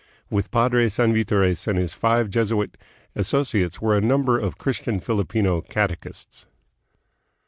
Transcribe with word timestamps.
With 0.31 0.49
Padre 0.49 0.87
Sanvftores 0.89 1.67
and 1.67 1.77
his 1.77 1.93
five 1.93 2.31
Jesuit 2.31 2.75
associates 3.15 3.83
were 3.83 3.95
a 3.95 4.01
number 4.01 4.39
of 4.39 4.57
Christian 4.57 4.99
Filipino 4.99 5.61
catechists. 5.61 6.47